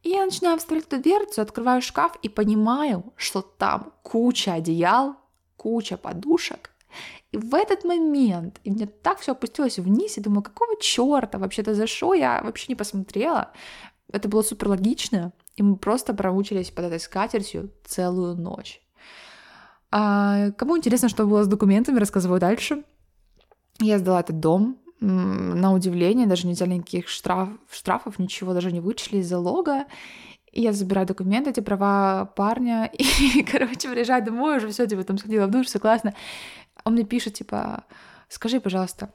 И 0.03 0.09
я 0.09 0.25
начинаю 0.25 0.57
вставлять 0.57 0.87
эту 0.87 1.01
дверцу, 1.01 1.41
открываю 1.41 1.81
шкаф 1.81 2.15
и 2.23 2.29
понимаю, 2.29 3.13
что 3.15 3.41
там 3.41 3.93
куча 4.03 4.53
одеял, 4.53 5.15
куча 5.57 5.97
подушек. 5.97 6.71
И 7.31 7.37
в 7.37 7.53
этот 7.53 7.83
момент, 7.83 8.59
и 8.63 8.71
мне 8.71 8.87
так 8.87 9.19
все 9.19 9.33
опустилось 9.33 9.79
вниз, 9.79 10.17
и 10.17 10.21
думаю, 10.21 10.43
какого 10.43 10.79
черта 10.79 11.37
вообще-то 11.37 11.75
за 11.75 11.87
что 11.87 12.13
я 12.13 12.41
вообще 12.43 12.67
не 12.69 12.75
посмотрела. 12.75 13.51
Это 14.11 14.29
было 14.29 14.41
супер 14.41 14.69
логично, 14.69 15.33
и 15.57 15.63
мы 15.63 15.75
просто 15.75 16.13
промучились 16.13 16.71
под 16.71 16.85
этой 16.85 16.99
скатертью 16.99 17.71
целую 17.83 18.35
ночь. 18.35 18.81
А, 19.91 20.51
кому 20.51 20.77
интересно, 20.77 21.09
что 21.09 21.25
было 21.25 21.43
с 21.43 21.47
документами, 21.47 21.99
рассказываю 21.99 22.39
дальше. 22.39 22.83
Я 23.79 23.99
сдала 23.99 24.19
этот 24.21 24.39
дом, 24.39 24.77
на 24.99 25.73
удивление, 25.73 26.25
даже 26.25 26.47
не 26.47 26.53
взяли 26.53 26.73
никаких 26.73 27.07
штраф, 27.07 27.49
штрафов, 27.71 28.17
ничего 28.19 28.53
даже 28.53 28.71
не 28.71 28.79
вычли 28.79 29.17
из 29.17 29.27
залога. 29.27 29.85
И 30.51 30.61
я 30.61 30.73
забираю 30.73 31.05
документы, 31.05 31.51
эти 31.51 31.59
права 31.59 32.25
парня, 32.25 32.85
и, 32.97 33.43
короче, 33.43 33.89
приезжаю 33.89 34.23
домой, 34.25 34.57
уже 34.57 34.69
все, 34.69 34.87
типа, 34.87 35.03
там 35.03 35.17
сходила 35.17 35.45
в 35.45 35.51
душ, 35.51 35.67
все 35.67 35.79
классно. 35.79 36.15
Он 36.83 36.93
мне 36.93 37.03
пишет, 37.03 37.35
типа, 37.35 37.83
скажи, 38.27 38.59
пожалуйста, 38.59 39.13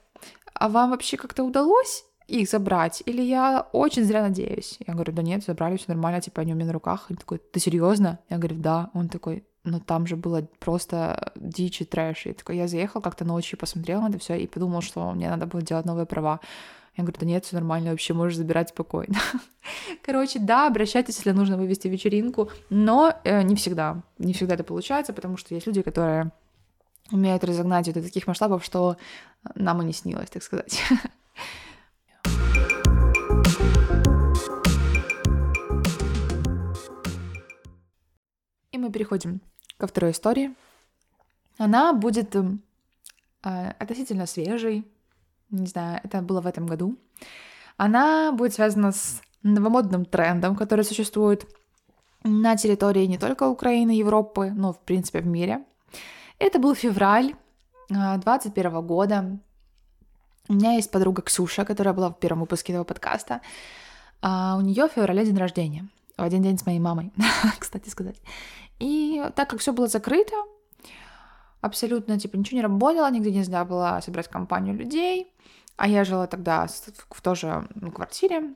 а 0.55 0.69
вам 0.69 0.91
вообще 0.91 1.17
как-то 1.17 1.43
удалось 1.43 2.05
их 2.29 2.49
забрать? 2.49 3.03
Или 3.07 3.23
я 3.23 3.67
очень 3.73 4.05
зря 4.05 4.23
надеюсь? 4.23 4.79
Я 4.87 4.95
говорю, 4.95 5.13
да 5.13 5.23
нет, 5.23 5.43
забрали, 5.45 5.77
все 5.77 5.87
нормально, 5.89 6.21
типа, 6.21 6.43
они 6.43 6.53
у 6.53 6.57
меня 6.57 6.67
на 6.67 6.73
руках. 6.73 7.07
Он 7.11 7.17
такой, 7.17 7.39
ты 7.39 7.59
серьезно? 7.59 8.21
Я 8.29 8.39
говорю, 8.39 8.57
да. 8.57 8.91
Он 8.95 9.09
такой, 9.09 9.45
но 9.65 9.79
там 9.79 10.07
же 10.07 10.17
было 10.17 10.47
просто 10.59 11.33
дичь 11.37 11.81
и 11.81 11.85
трэш. 11.85 12.27
И 12.27 12.33
такой, 12.33 12.57
я 12.57 12.67
заехал 12.67 13.01
как-то 13.01 13.25
ночью, 13.25 13.59
посмотрел 13.59 14.03
на 14.03 14.09
это 14.09 14.19
все 14.19 14.35
и 14.35 14.47
подумал, 14.47 14.81
что 14.83 15.13
мне 15.13 15.31
надо 15.31 15.47
будет 15.47 15.65
делать 15.65 15.87
новые 15.87 16.07
права. 16.07 16.41
Я 16.97 17.05
говорю, 17.05 17.21
да 17.21 17.27
нет, 17.27 17.45
все 17.45 17.57
нормально, 17.57 17.91
вообще 17.91 18.13
можешь 18.13 18.37
забирать 18.37 18.69
спокойно. 18.69 19.19
Короче, 20.03 20.39
да, 20.39 20.67
обращайтесь, 20.67 21.17
если 21.17 21.31
нужно 21.31 21.57
вывести 21.57 21.89
вечеринку, 21.89 22.51
но 22.69 23.15
э, 23.25 23.43
не 23.43 23.57
всегда. 23.57 24.03
Не 24.19 24.35
всегда 24.35 24.55
это 24.55 24.65
получается, 24.65 25.13
потому 25.13 25.39
что 25.39 25.55
есть 25.55 25.67
люди, 25.67 25.81
которые 25.81 26.33
умеют 27.11 27.45
разогнать 27.45 27.89
это 27.89 28.01
до 28.01 28.07
таких 28.07 28.27
масштабов, 28.27 28.65
что 28.65 28.97
нам 29.55 29.81
и 29.81 29.87
не 29.87 29.93
снилось, 29.93 30.31
так 30.31 30.43
сказать. 30.43 30.83
И 38.73 38.79
мы 38.79 38.91
переходим 38.91 39.43
ко 39.83 39.89
второй 39.89 40.13
истории. 40.13 40.55
Она 41.59 41.93
будет 41.93 42.37
э, 42.37 42.43
относительно 43.81 44.27
свежей, 44.27 44.85
не 45.51 45.67
знаю, 45.67 46.01
это 46.05 46.23
было 46.23 46.41
в 46.41 46.47
этом 46.47 46.67
году. 46.67 46.97
Она 47.77 48.31
будет 48.31 48.55
связана 48.55 48.93
с 48.93 49.21
новомодным 49.43 50.05
трендом, 50.05 50.55
который 50.55 50.85
существует 50.85 51.49
на 52.23 52.57
территории 52.57 53.07
не 53.07 53.19
только 53.19 53.49
Украины, 53.49 53.91
Европы, 53.91 54.53
но 54.55 54.73
в 54.73 54.79
принципе 54.79 55.19
в 55.19 55.27
мире. 55.27 55.65
Это 56.39 56.61
был 56.61 56.77
февраль 56.77 57.35
2021 57.89 58.67
а, 58.67 58.83
года. 58.83 59.39
У 60.49 60.53
меня 60.53 60.75
есть 60.75 60.93
подруга 60.93 61.23
Ксюша, 61.23 61.65
которая 61.65 61.93
была 61.93 62.11
в 62.11 62.21
первом 62.21 62.41
выпуске 62.41 62.73
этого 62.73 62.85
подкаста. 62.85 63.41
А 64.21 64.57
у 64.57 64.61
нее 64.61 64.89
в 64.89 64.93
феврале 64.93 65.25
день 65.25 65.39
рождения. 65.39 65.89
В 66.17 66.23
один 66.23 66.43
день 66.43 66.57
с 66.57 66.67
моей 66.67 66.79
мамой, 66.79 67.11
кстати 67.59 67.89
сказать. 67.89 68.21
И 68.83 69.23
так 69.37 69.49
как 69.49 69.61
все 69.61 69.73
было 69.73 69.87
закрыто, 69.87 70.35
абсолютно, 71.61 72.19
типа, 72.19 72.37
ничего 72.37 72.57
не 72.57 72.63
работало, 72.65 73.09
нигде 73.13 73.31
нельзя 73.31 73.65
было 73.65 74.01
собрать 74.05 74.27
компанию 74.27 74.77
людей, 74.77 75.33
а 75.77 75.87
я 75.87 76.05
жила 76.05 76.27
тогда 76.27 76.67
в, 76.67 77.17
в 77.17 77.23
тоже 77.23 77.69
квартире 77.95 78.55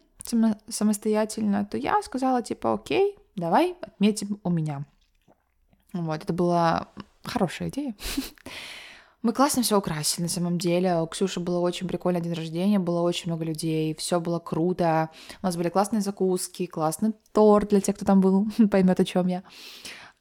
самостоятельно, 0.68 1.64
то 1.64 1.78
я 1.78 2.02
сказала, 2.02 2.42
типа, 2.42 2.74
окей, 2.74 3.16
давай 3.36 3.76
отметим 3.80 4.40
у 4.42 4.50
меня. 4.50 4.84
Вот, 5.92 6.24
это 6.24 6.32
была 6.32 6.88
хорошая 7.22 7.68
идея. 7.68 7.94
Мы 9.22 9.32
классно 9.32 9.62
все 9.62 9.78
украсили, 9.78 10.24
на 10.24 10.28
самом 10.28 10.58
деле. 10.58 11.00
У 11.00 11.06
Ксюши 11.06 11.38
было 11.38 11.60
очень 11.60 11.86
прикольный 11.86 12.20
день 12.20 12.32
рождения, 12.32 12.80
было 12.80 13.00
очень 13.02 13.30
много 13.30 13.44
людей, 13.44 13.94
все 13.94 14.18
было 14.18 14.40
круто. 14.40 15.10
У 15.40 15.46
нас 15.46 15.56
были 15.56 15.68
классные 15.68 16.00
закуски, 16.00 16.66
классный 16.66 17.12
торт 17.32 17.68
для 17.68 17.80
тех, 17.80 17.94
кто 17.94 18.04
там 18.04 18.20
был, 18.20 18.48
поймет, 18.70 18.98
о 18.98 19.04
чем 19.04 19.28
я 19.28 19.44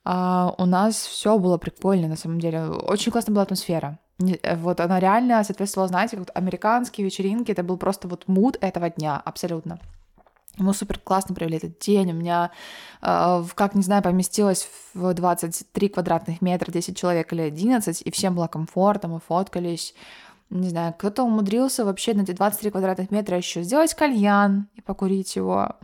а, 0.06 0.54
у 0.58 0.66
нас 0.66 0.96
все 0.96 1.38
было 1.40 1.58
прикольно, 1.58 2.08
на 2.08 2.16
самом 2.16 2.40
деле. 2.40 2.68
Очень 2.68 3.12
классная 3.12 3.34
была 3.34 3.44
атмосфера. 3.44 3.98
Э, 4.20 4.56
вот 4.56 4.80
она 4.80 5.00
реально 5.00 5.44
соответствовала, 5.44 5.88
знаете, 5.88 6.18
как 6.18 6.30
американские 6.36 7.06
вечеринки, 7.06 7.52
это 7.52 7.64
был 7.64 7.78
просто 7.78 8.08
вот 8.08 8.28
муд 8.28 8.58
этого 8.62 8.90
дня, 8.90 9.22
абсолютно. 9.26 9.80
Мы 10.58 10.74
супер 10.74 11.00
классно 11.00 11.36
провели 11.36 11.58
этот 11.58 11.80
день. 11.80 12.12
У 12.12 12.16
меня, 12.16 12.52
э, 13.02 13.44
как 13.56 13.76
не 13.76 13.82
знаю, 13.82 14.04
поместилось 14.04 14.70
в 14.94 15.14
23 15.14 15.90
квадратных 15.90 16.42
метра 16.42 16.72
10 16.72 16.96
человек 16.96 17.34
или 17.34 17.42
11, 17.42 18.02
и 18.02 18.12
всем 18.12 18.36
было 18.36 18.48
комфортно, 18.48 19.10
мы 19.10 19.20
фоткались. 19.20 19.96
Не 20.52 20.70
знаю, 20.70 20.94
кто-то 20.98 21.24
умудрился 21.24 21.84
вообще 21.84 22.14
на 22.14 22.22
эти 22.22 22.32
23 22.32 22.70
квадратных 22.70 23.10
метра 23.10 23.36
еще 23.36 23.64
сделать 23.64 23.96
кальян 23.96 24.68
и 24.76 24.82
покурить 24.82 25.36
его. 25.36 25.76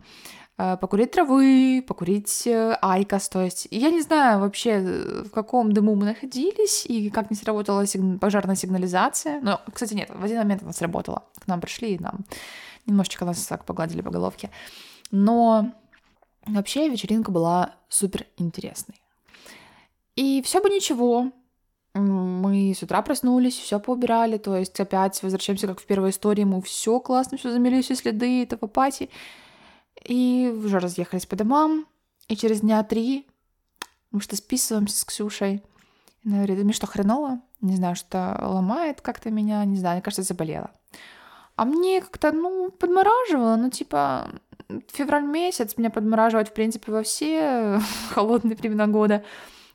Э, 0.58 0.76
покурить 0.76 1.12
травы, 1.12 1.82
покурить 1.86 2.46
э, 2.46 2.76
айкос, 2.82 3.28
то 3.30 3.42
есть 3.42 3.68
я 3.70 3.90
не 3.90 4.02
знаю 4.02 4.40
вообще, 4.40 4.70
э, 4.70 5.22
в 5.24 5.30
каком 5.30 5.72
дыму 5.72 5.94
мы 5.94 6.04
находились 6.04 6.84
и 6.84 7.08
как 7.08 7.30
не 7.30 7.36
сработала 7.36 7.86
сигн... 7.86 8.18
пожарная 8.18 8.54
сигнализация, 8.54 9.40
но, 9.40 9.62
кстати, 9.72 9.94
нет, 9.94 10.10
в 10.10 10.22
один 10.22 10.38
момент 10.38 10.62
она 10.62 10.72
сработала, 10.72 11.24
к 11.40 11.46
нам 11.46 11.60
пришли 11.60 11.94
и 11.94 11.98
нам 11.98 12.26
немножечко 12.84 13.24
нас 13.24 13.46
так 13.46 13.64
погладили 13.64 14.02
по 14.02 14.10
головке, 14.10 14.50
но 15.10 15.72
вообще 16.46 16.88
вечеринка 16.88 17.30
была 17.30 17.74
супер 17.88 18.26
интересной. 18.36 19.00
И 20.16 20.42
все 20.42 20.60
бы 20.60 20.68
ничего, 20.68 21.32
мы 21.94 22.74
с 22.76 22.82
утра 22.82 23.00
проснулись, 23.00 23.56
все 23.56 23.80
поубирали, 23.80 24.36
то 24.36 24.54
есть 24.54 24.78
опять 24.78 25.22
возвращаемся 25.22 25.66
как 25.66 25.80
в 25.80 25.86
первой 25.86 26.10
истории, 26.10 26.44
мы 26.44 26.60
все 26.60 27.00
классно, 27.00 27.38
все 27.38 27.50
замели, 27.50 27.80
все 27.80 27.94
следы 27.94 28.42
этого 28.42 28.66
пати, 28.66 29.08
и 30.04 30.52
уже 30.64 30.78
разъехались 30.78 31.26
по 31.26 31.36
домам. 31.36 31.86
И 32.28 32.36
через 32.36 32.60
дня 32.60 32.82
три 32.82 33.26
мы 34.10 34.20
что 34.20 34.36
списываемся 34.36 34.98
с 34.98 35.04
Ксюшей. 35.04 35.62
Она 36.24 36.36
говорит, 36.36 36.62
мне 36.62 36.72
что, 36.72 36.86
хреново? 36.86 37.40
Не 37.60 37.76
знаю, 37.76 37.96
что 37.96 38.38
ломает 38.40 39.00
как-то 39.00 39.30
меня, 39.30 39.64
не 39.64 39.76
знаю, 39.76 39.96
мне 39.96 40.02
кажется, 40.02 40.22
заболела. 40.22 40.70
А 41.56 41.64
мне 41.64 42.00
как-то, 42.00 42.32
ну, 42.32 42.70
подмораживало, 42.70 43.56
ну, 43.56 43.70
типа, 43.70 44.28
февраль 44.88 45.24
месяц 45.24 45.76
меня 45.76 45.90
подмораживает, 45.90 46.48
в 46.48 46.52
принципе, 46.52 46.92
во 46.92 47.02
все 47.02 47.80
холодные 48.10 48.56
времена 48.56 48.86
года. 48.86 49.24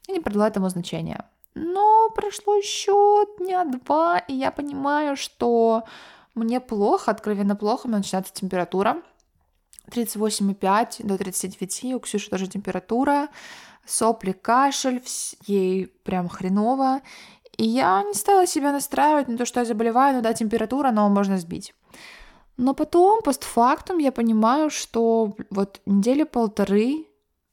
Я 0.08 0.16
не 0.16 0.20
придала 0.20 0.48
этому 0.48 0.70
значения. 0.70 1.26
Но 1.56 2.10
прошло 2.16 2.56
еще 2.56 3.26
дня 3.40 3.66
два, 3.66 4.20
и 4.20 4.34
я 4.34 4.52
понимаю, 4.52 5.16
что 5.16 5.84
мне 6.36 6.60
плохо, 6.60 7.12
откровенно 7.12 7.56
плохо, 7.56 7.86
у 7.86 7.90
меня 7.90 7.98
начинается 7.98 8.34
температура. 8.34 9.02
38,5 9.92 11.06
до 11.06 11.18
39, 11.18 11.96
у 11.96 12.00
Ксюши 12.00 12.30
тоже 12.30 12.48
температура, 12.48 13.30
сопли, 13.86 14.34
кашель, 14.34 15.02
ей 15.46 15.88
прям 16.04 16.30
хреново. 16.30 17.02
И 17.58 17.66
я 17.66 18.04
не 18.04 18.14
стала 18.14 18.46
себя 18.46 18.72
настраивать 18.72 19.28
на 19.28 19.38
то, 19.38 19.46
что 19.46 19.62
я 19.62 19.66
заболеваю, 19.66 20.16
ну 20.16 20.22
да, 20.22 20.34
температура, 20.34 20.92
но 20.92 21.10
можно 21.10 21.38
сбить. 21.38 21.74
Но 22.58 22.74
потом, 22.74 23.22
постфактум, 23.22 24.00
я 24.00 24.12
понимаю, 24.12 24.70
что 24.70 25.36
вот 25.50 25.82
недели 25.86 26.24
полторы 26.24 27.08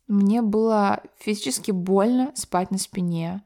мне 0.09 0.43
было 0.43 1.03
физически 1.19 1.71
больно 1.71 2.33
спать 2.35 2.71
на 2.71 2.79
спине. 2.79 3.43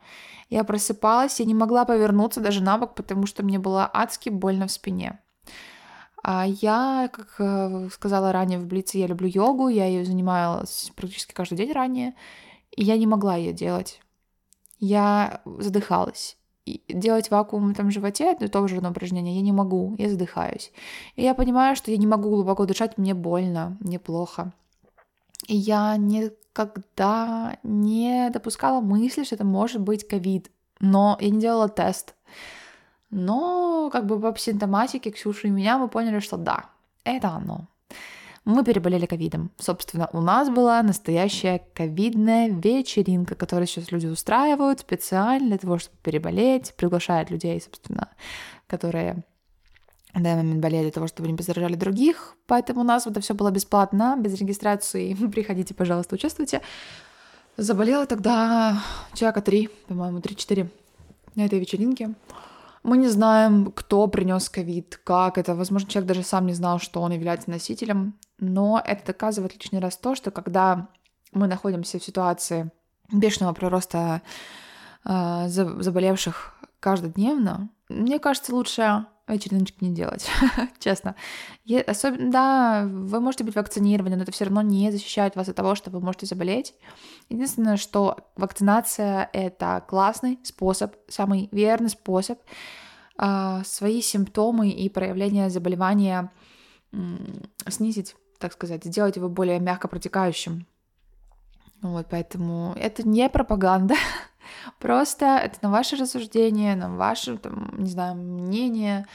Я 0.51 0.65
просыпалась, 0.65 1.41
я 1.41 1.47
не 1.47 1.55
могла 1.55 1.85
повернуться 1.85 2.41
даже 2.41 2.63
на 2.63 2.79
бок, 2.79 2.95
потому 2.95 3.27
что 3.27 3.45
мне 3.45 3.59
было 3.59 3.89
адски 3.93 4.29
больно 4.31 4.67
в 4.67 4.73
спине. 4.73 5.21
А 6.23 6.47
я, 6.47 7.11
как 7.13 7.37
э, 7.39 7.89
сказала 7.93 8.33
ранее 8.33 8.59
в 8.59 8.67
Блице, 8.67 8.99
я 8.99 9.07
люблю 9.07 9.29
йогу, 9.29 9.69
я 9.69 9.87
ее 9.87 10.05
занималась 10.05 10.93
практически 10.97 11.33
каждый 11.33 11.57
день 11.57 11.73
ранее, 11.73 12.15
и 12.73 12.85
я 12.85 12.97
не 12.97 13.07
могла 13.07 13.37
ее 13.37 13.53
делать. 13.53 14.01
Я 14.79 15.41
задыхалась. 15.45 16.37
И 16.67 16.83
делать 16.89 17.31
вакуум 17.31 17.69
в 17.69 17.71
этом 17.71 17.91
животе— 17.91 18.25
это 18.33 18.49
тоже 18.49 18.77
одно 18.77 18.91
упражнение. 18.91 19.37
Я 19.37 19.41
не 19.43 19.53
могу, 19.53 19.95
я 19.99 20.11
задыхаюсь. 20.11 20.71
И 21.17 21.23
я 21.23 21.35
понимаю, 21.35 21.77
что 21.77 21.91
я 21.91 21.97
не 21.97 22.07
могу 22.07 22.29
глубоко 22.29 22.67
дышать, 22.67 22.99
мне 22.99 23.15
больно, 23.15 23.79
мне 23.81 23.99
плохо. 23.99 24.53
И 25.47 25.57
я 25.57 25.97
никогда 25.97 27.59
не 27.63 28.29
допускала 28.31 28.81
мысли, 28.83 29.25
что 29.25 29.37
это 29.37 29.45
может 29.45 29.81
быть 29.81 30.07
ковид. 30.07 30.51
Но 30.81 31.17
я 31.21 31.31
не 31.31 31.41
делала 31.41 31.69
тест. 31.69 32.15
Но 33.11 33.91
как 33.91 34.07
бы 34.07 34.21
по 34.21 34.39
симптоматике 34.39 35.11
Ксюши 35.11 35.49
и 35.49 35.51
меня 35.51 35.79
мы 35.79 35.89
поняли, 35.89 36.21
что 36.21 36.37
да, 36.37 36.67
это 37.05 37.29
оно. 37.29 37.69
Мы 38.45 38.65
переболели 38.65 39.07
ковидом. 39.07 39.51
Собственно, 39.59 40.09
у 40.13 40.21
нас 40.21 40.49
была 40.49 40.83
настоящая 40.83 41.61
ковидная 41.75 42.49
вечеринка, 42.49 43.35
которую 43.35 43.67
сейчас 43.67 43.93
люди 43.93 44.07
устраивают 44.07 44.81
специально 44.81 45.49
для 45.49 45.59
того, 45.59 45.79
чтобы 45.79 45.99
переболеть, 46.03 46.75
приглашают 46.75 47.31
людей, 47.31 47.61
собственно, 47.61 48.09
которые 48.67 49.23
в 50.15 50.23
данный 50.23 50.43
момент 50.43 50.63
болели 50.63 50.85
для 50.85 50.93
того, 50.93 51.07
чтобы 51.07 51.29
не 51.29 51.37
позаражали 51.37 51.75
других. 51.75 52.37
Поэтому 52.47 52.81
у 52.81 52.85
нас 52.85 53.07
это 53.07 53.21
все 53.21 53.35
было 53.35 53.51
бесплатно, 53.51 54.17
без 54.19 54.35
регистрации. 54.41 55.15
Приходите, 55.33 55.75
пожалуйста, 55.75 56.15
участвуйте. 56.15 56.63
Заболела 57.59 58.07
тогда 58.07 58.83
человека 59.15 59.43
три, 59.43 59.69
по-моему, 59.89 60.21
три-четыре 60.21 60.71
на 61.35 61.45
этой 61.45 61.59
вечеринке. 61.59 62.15
Мы 62.89 62.97
не 62.97 63.09
знаем, 63.09 63.71
кто 63.71 64.07
принес 64.09 64.49
ковид, 64.49 64.99
как 65.05 65.37
это. 65.37 65.55
Возможно, 65.55 65.91
человек 65.91 66.09
даже 66.09 66.23
сам 66.23 66.47
не 66.47 66.55
знал, 66.55 66.79
что 66.79 67.03
он 67.03 67.13
является 67.13 67.51
носителем. 67.51 68.19
Но 68.39 68.83
это 68.83 69.05
доказывает 69.09 69.53
лишний 69.53 69.79
раз 69.79 69.99
то, 69.99 70.15
что 70.15 70.31
когда 70.31 70.89
мы 71.33 71.49
находимся 71.49 71.99
в 71.99 72.03
ситуации 72.03 72.71
бешеного 73.13 73.53
прироста 73.53 74.23
э, 75.05 75.49
заболевших 75.49 76.55
каждодневно, 76.81 77.69
мне 77.91 78.19
кажется, 78.19 78.55
лучше 78.55 79.05
вечериночек 79.35 79.81
не 79.81 79.91
делать, 79.91 80.29
честно. 80.79 81.15
Особенно, 81.87 82.31
да, 82.31 82.85
вы 82.87 83.21
можете 83.21 83.45
быть 83.45 83.55
вакцинированы, 83.55 84.17
но 84.17 84.23
это 84.23 84.33
все 84.33 84.45
равно 84.45 84.63
не 84.63 84.91
защищает 84.91 85.37
вас 85.37 85.49
от 85.49 85.57
того, 85.57 85.75
что 85.75 85.91
вы 85.91 86.01
можете 86.01 86.27
заболеть. 86.27 86.75
Единственное, 87.29 87.77
что 87.77 88.17
вакцинация— 88.37 89.29
это 89.33 89.85
классный 89.87 90.39
способ, 90.43 90.95
самый 91.09 91.49
верный 91.53 91.91
способ 91.91 92.39
э, 93.19 93.63
свои 93.65 94.01
симптомы 94.03 94.71
и 94.71 94.89
проявления 94.89 95.51
заболевания 95.51 96.31
снизить, 97.69 98.17
так 98.39 98.53
сказать, 98.53 98.85
сделать 98.85 99.17
его 99.17 99.29
более 99.29 99.61
мягко 99.61 99.89
протекающим. 99.89 100.67
Вот, 101.83 102.07
поэтому 102.11 102.75
это 102.77 103.07
не 103.07 103.29
пропаганда, 103.29 103.95
Просто 104.79 105.27
это 105.27 105.59
на 105.63 105.71
ваше 105.71 105.97
рассуждение, 105.97 106.77
на 106.77 106.95
ваше, 106.95 107.37
там, 107.39 107.75
не 107.79 107.91
знаю, 107.91 108.15
мнение. 108.17 109.07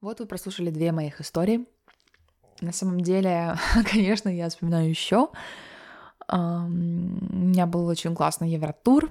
Вот 0.00 0.20
вы 0.20 0.26
прослушали 0.26 0.70
две 0.70 0.92
моих 0.92 1.20
истории. 1.20 1.66
На 2.60 2.72
самом 2.72 3.00
деле, 3.00 3.56
конечно, 3.90 4.28
я 4.28 4.48
вспоминаю 4.48 4.88
еще. 4.88 5.28
У 6.28 6.36
меня 6.36 7.66
был 7.66 7.86
очень 7.86 8.14
классный 8.14 8.50
Евротур. 8.50 9.10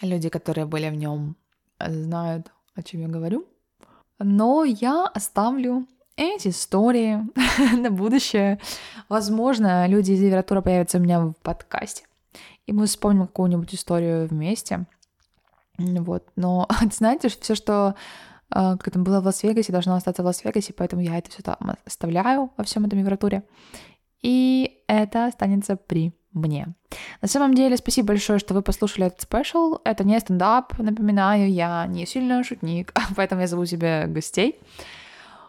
Люди, 0.00 0.28
которые 0.28 0.66
были 0.66 0.90
в 0.90 0.94
нем, 0.94 1.36
знают, 1.78 2.52
о 2.74 2.82
чем 2.82 3.02
я 3.02 3.08
говорю. 3.08 3.48
Но 4.18 4.64
я 4.64 5.06
оставлю 5.06 5.86
эти 6.18 6.48
истории 6.48 7.20
на 7.76 7.90
будущее. 7.90 8.58
Возможно, 9.08 9.86
люди 9.86 10.12
из 10.12 10.20
литературы 10.20 10.60
появятся 10.60 10.98
у 10.98 11.00
меня 11.00 11.20
в 11.20 11.32
подкасте, 11.42 12.04
и 12.66 12.72
мы 12.72 12.86
вспомним 12.86 13.26
какую-нибудь 13.26 13.74
историю 13.74 14.26
вместе. 14.26 14.86
Вот, 15.78 16.24
но 16.36 16.68
знаете, 16.92 17.28
все, 17.28 17.54
что 17.54 17.94
э, 18.50 18.76
как 18.78 18.88
это 18.88 18.98
было 18.98 19.20
в 19.20 19.26
Лас-Вегасе, 19.26 19.72
должно 19.72 19.94
остаться 19.94 20.22
в 20.22 20.26
Лас-Вегасе, 20.26 20.74
поэтому 20.76 21.02
я 21.02 21.16
это 21.16 21.30
все 21.30 21.42
там 21.42 21.56
оставляю 21.86 22.50
во 22.56 22.64
всем 22.64 22.84
этом 22.84 22.98
Евротуре. 22.98 23.44
И 24.20 24.82
это 24.88 25.26
останется 25.26 25.76
при 25.76 26.12
мне. 26.32 26.74
На 27.22 27.28
самом 27.28 27.54
деле, 27.54 27.76
спасибо 27.76 28.08
большое, 28.08 28.40
что 28.40 28.54
вы 28.54 28.62
послушали 28.62 29.06
этот 29.06 29.22
special. 29.22 29.78
Это 29.84 30.02
не 30.04 30.18
стендап, 30.18 30.76
напоминаю, 30.78 31.50
я 31.50 31.86
не 31.86 32.06
сильно 32.06 32.42
шутник, 32.42 32.92
поэтому 33.16 33.42
я 33.42 33.46
зову 33.46 33.64
себе 33.66 34.06
гостей. 34.08 34.58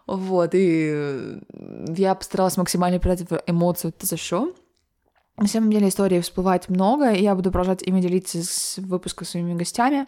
Вот, 0.09 0.55
и 0.55 1.39
я 1.95 2.15
постаралась 2.15 2.57
максимально 2.57 2.97
передать 2.99 3.27
эмоцию 3.45 3.93
«это 3.95 4.07
за 4.07 4.17
что?». 4.17 4.55
На 5.37 5.47
самом 5.47 5.71
деле 5.71 5.87
истории 5.87 6.19
всплывает 6.19 6.67
много, 6.67 7.11
и 7.11 7.21
я 7.21 7.35
буду 7.35 7.51
продолжать 7.51 7.83
ими 7.83 8.01
делиться 8.01 8.43
с 8.43 8.77
выпуска 8.77 9.23
своими 9.23 9.53
гостями. 9.53 10.07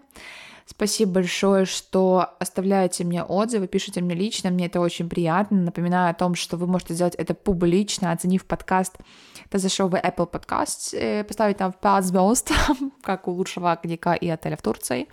Спасибо 0.66 1.12
большое, 1.14 1.66
что 1.66 2.30
оставляете 2.40 3.04
мне 3.04 3.24
отзывы, 3.24 3.68
пишите 3.68 4.02
мне 4.02 4.16
лично, 4.16 4.50
мне 4.50 4.66
это 4.66 4.80
очень 4.80 5.08
приятно. 5.08 5.62
Напоминаю 5.62 6.10
о 6.10 6.16
том, 6.16 6.34
что 6.34 6.58
вы 6.58 6.66
можете 6.66 6.96
сделать 6.96 7.16
это 7.16 7.34
публично, 7.36 8.12
оценив 8.12 8.46
подкаст 8.46 8.98
это 9.46 9.60
за 9.60 9.70
шоу 9.70 9.88
в 9.88 9.96
Apple 9.96 10.32
Podcasts, 10.32 10.98
э, 10.98 11.24
поставить 11.24 11.58
там 11.58 11.74
5 11.74 12.06
звезд, 12.06 12.52
как 13.04 13.28
у 13.28 13.32
лучшего 13.32 13.76
клика 13.76 14.14
и 14.14 14.28
отеля 14.30 14.58
в 14.58 14.62
Турции. 14.62 15.08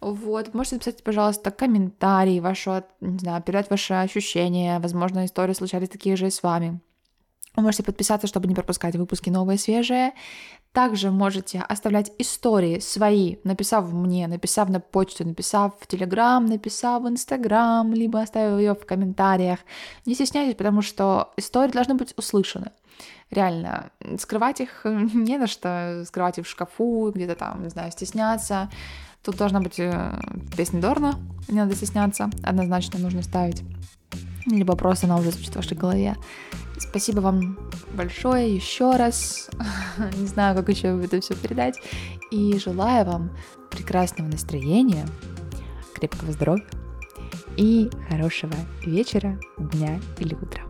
Вот, 0.00 0.54
можете 0.54 0.76
написать, 0.76 1.02
пожалуйста, 1.02 1.50
комментарии, 1.50 2.40
ваши, 2.40 2.84
не 3.00 3.18
знаю, 3.18 3.42
передать 3.42 3.70
ваши 3.70 3.94
ощущения, 3.94 4.78
возможно, 4.78 5.24
истории 5.24 5.54
случались 5.54 5.88
такие 5.88 6.16
же 6.16 6.26
и 6.26 6.30
с 6.30 6.42
вами. 6.42 6.80
Вы 7.56 7.62
можете 7.62 7.82
подписаться, 7.82 8.26
чтобы 8.26 8.48
не 8.48 8.54
пропускать 8.54 8.96
выпуски 8.96 9.30
новые, 9.30 9.58
свежие. 9.58 10.12
Также 10.72 11.10
можете 11.10 11.64
оставлять 11.66 12.12
истории 12.18 12.80
свои, 12.80 13.36
написав 13.44 13.90
мне, 13.90 14.26
написав 14.28 14.68
на 14.68 14.78
почту, 14.78 15.24
написав 15.24 15.72
в 15.80 15.86
Телеграм, 15.86 16.44
написав 16.44 17.02
в 17.02 17.08
Инстаграм, 17.08 17.94
либо 17.94 18.20
оставив 18.20 18.58
ее 18.58 18.74
в 18.74 18.84
комментариях. 18.84 19.60
Не 20.04 20.14
стесняйтесь, 20.14 20.54
потому 20.54 20.82
что 20.82 21.32
истории 21.38 21.72
должны 21.72 21.94
быть 21.94 22.12
услышаны. 22.18 22.72
Реально, 23.30 23.90
скрывать 24.18 24.60
их 24.60 24.82
не 24.84 25.38
на 25.38 25.46
что, 25.46 26.04
скрывать 26.06 26.38
их 26.38 26.46
в 26.46 26.50
шкафу, 26.50 27.10
где-то 27.14 27.36
там, 27.36 27.62
не 27.62 27.70
знаю, 27.70 27.90
стесняться. 27.90 28.68
Тут 29.26 29.38
должна 29.38 29.58
быть 29.58 29.80
э, 29.80 30.20
песня 30.56 30.80
Дорна, 30.80 31.16
не 31.48 31.56
надо 31.56 31.74
стесняться, 31.74 32.30
однозначно 32.44 33.00
нужно 33.00 33.24
ставить. 33.24 33.64
Либо 34.46 34.76
просто 34.76 35.08
она 35.08 35.16
уже 35.16 35.32
звучит 35.32 35.52
в 35.52 35.56
вашей 35.56 35.76
голове. 35.76 36.14
Спасибо 36.78 37.18
вам 37.18 37.58
большое 37.92 38.54
еще 38.54 38.94
раз. 38.94 39.50
Не 40.16 40.26
знаю, 40.26 40.54
как 40.54 40.68
еще 40.68 41.02
это 41.02 41.20
все 41.20 41.34
передать. 41.34 41.80
И 42.30 42.56
желаю 42.56 43.04
вам 43.04 43.30
прекрасного 43.68 44.28
настроения, 44.28 45.04
крепкого 45.96 46.30
здоровья 46.30 46.64
и 47.56 47.90
хорошего 48.08 48.54
вечера, 48.84 49.40
дня 49.58 49.98
или 50.20 50.36
утра. 50.36 50.65